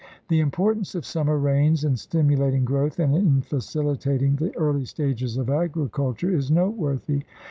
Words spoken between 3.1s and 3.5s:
in